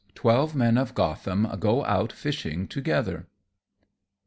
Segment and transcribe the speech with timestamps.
[0.15, 3.27] _Twelve Men of Gotham go out Fishing together.